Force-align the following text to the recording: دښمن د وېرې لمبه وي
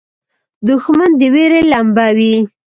دښمن 0.67 1.11
د 1.19 1.21
وېرې 1.33 1.61
لمبه 1.71 2.07
وي 2.17 2.33